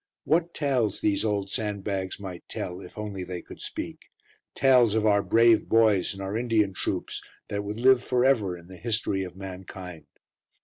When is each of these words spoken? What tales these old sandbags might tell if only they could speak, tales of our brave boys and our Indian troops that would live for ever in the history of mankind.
What 0.23 0.55
tales 0.55 0.99
these 1.01 1.23
old 1.23 1.51
sandbags 1.51 2.19
might 2.19 2.49
tell 2.49 2.81
if 2.81 2.97
only 2.97 3.23
they 3.23 3.43
could 3.43 3.61
speak, 3.61 4.07
tales 4.55 4.95
of 4.95 5.05
our 5.05 5.21
brave 5.21 5.69
boys 5.69 6.11
and 6.13 6.23
our 6.23 6.35
Indian 6.35 6.73
troops 6.73 7.21
that 7.49 7.63
would 7.63 7.79
live 7.79 8.01
for 8.03 8.25
ever 8.25 8.57
in 8.57 8.65
the 8.67 8.77
history 8.77 9.23
of 9.23 9.35
mankind. 9.35 10.07